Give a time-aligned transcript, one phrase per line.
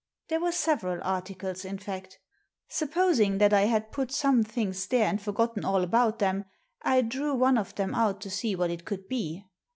[0.29, 2.17] There were several articles, in fact
[2.67, 6.45] Supposing that I had put some things there and forgotten all about them,
[6.81, 9.45] I drew one of them out to see what it could be.